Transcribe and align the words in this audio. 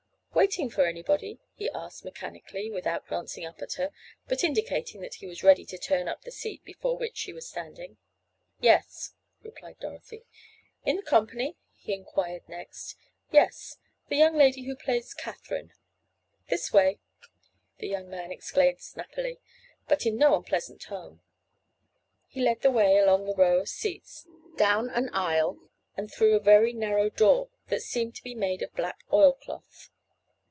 "Waiting 0.33 0.69
for 0.69 0.85
anybody?" 0.85 1.39
he 1.55 1.69
asked 1.71 2.05
mechanically, 2.05 2.71
without 2.71 3.05
glancing 3.05 3.45
up 3.45 3.61
at 3.61 3.73
her, 3.73 3.91
but 4.27 4.45
indicating 4.45 5.01
that 5.01 5.15
he 5.15 5.27
was 5.27 5.43
ready 5.43 5.65
to 5.65 5.77
turn 5.77 6.07
up 6.07 6.21
the 6.21 6.31
seat 6.31 6.63
before 6.63 6.97
which 6.97 7.17
she 7.17 7.33
was 7.33 7.47
standing. 7.47 7.97
"Yes," 8.59 9.13
replied 9.43 9.79
Dorothy. 9.81 10.23
"In 10.85 10.95
the 10.95 11.03
company?" 11.03 11.57
he 11.73 11.93
inquired 11.93 12.47
next. 12.47 12.95
"Yes. 13.29 13.77
The 14.07 14.15
young 14.15 14.35
lady 14.37 14.63
who 14.63 14.75
played 14.75 15.03
Katherine." 15.17 15.73
"This 16.47 16.71
way," 16.73 16.99
the 17.79 17.87
young 17.87 18.09
man 18.09 18.31
exclaimed 18.31 18.79
snappily, 18.79 19.37
but 19.87 20.05
in 20.05 20.17
no 20.17 20.35
unpleasant 20.35 20.81
tone. 20.81 21.19
He 22.27 22.41
led 22.41 22.61
the 22.61 22.71
way 22.71 22.97
along 22.97 23.25
the 23.25 23.35
row 23.35 23.59
of 23.59 23.67
seats, 23.69 24.25
down 24.55 24.89
an 24.89 25.09
isle 25.13 25.59
and 25.97 26.11
through 26.11 26.35
a 26.35 26.39
very 26.39 26.71
narrow 26.71 27.09
door 27.09 27.49
that 27.67 27.83
seemed 27.83 28.15
to 28.15 28.23
be 28.23 28.33
made 28.33 28.61
of 28.61 28.73
black 28.73 29.03
oil 29.13 29.33
cloth. 29.33 29.89